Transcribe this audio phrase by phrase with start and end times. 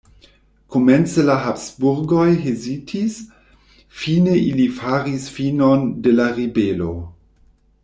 [0.75, 3.19] Komence la Habsburgoj hezitis,
[4.01, 6.91] fine ili faris finon de la ribelo.